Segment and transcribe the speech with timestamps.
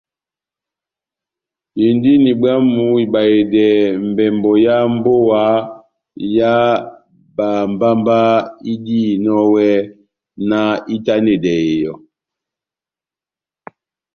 [1.85, 3.65] Indini bwámu ibahedɛ
[4.09, 5.41] mbɛmbɔ yá mbówa
[6.35, 6.51] yá
[7.35, 8.17] bámbámbá
[8.71, 9.67] idihinɔni iwɛ
[10.49, 10.59] na
[10.95, 11.95] itandedɛ yɔ́.